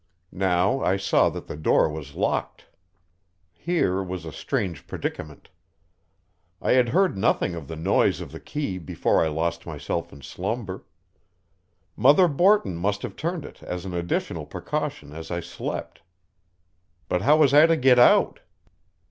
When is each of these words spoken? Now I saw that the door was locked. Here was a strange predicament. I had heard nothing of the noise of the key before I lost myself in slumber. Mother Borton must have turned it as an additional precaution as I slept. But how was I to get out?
Now 0.31 0.81
I 0.83 0.97
saw 0.97 1.29
that 1.29 1.45
the 1.45 1.55
door 1.55 1.87
was 1.87 2.15
locked. 2.15 2.65
Here 3.53 4.01
was 4.01 4.25
a 4.25 4.31
strange 4.31 4.87
predicament. 4.87 5.49
I 6.59 6.71
had 6.71 6.89
heard 6.89 7.15
nothing 7.19 7.53
of 7.53 7.67
the 7.67 7.75
noise 7.75 8.19
of 8.19 8.31
the 8.31 8.39
key 8.39 8.79
before 8.79 9.23
I 9.23 9.27
lost 9.27 9.67
myself 9.67 10.11
in 10.11 10.23
slumber. 10.23 10.85
Mother 11.95 12.27
Borton 12.27 12.77
must 12.77 13.03
have 13.03 13.15
turned 13.15 13.45
it 13.45 13.61
as 13.61 13.85
an 13.85 13.93
additional 13.93 14.47
precaution 14.47 15.13
as 15.13 15.29
I 15.29 15.39
slept. 15.39 16.01
But 17.07 17.21
how 17.21 17.37
was 17.37 17.53
I 17.53 17.67
to 17.67 17.77
get 17.77 17.99
out? 17.99 18.39